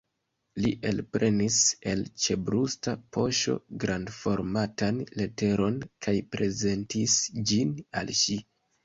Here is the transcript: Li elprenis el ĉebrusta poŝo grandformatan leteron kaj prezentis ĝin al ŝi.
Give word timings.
Li 0.61 0.69
elprenis 0.91 1.57
el 1.91 1.99
ĉebrusta 2.23 2.93
poŝo 3.17 3.55
grandformatan 3.83 4.97
leteron 5.21 5.77
kaj 6.07 6.15
prezentis 6.37 7.19
ĝin 7.53 7.77
al 8.03 8.11
ŝi. 8.23 8.39